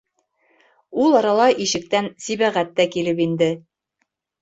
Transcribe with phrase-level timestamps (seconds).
[1.03, 3.55] Ул арала ишектән Сибәғәт тә килеп инде.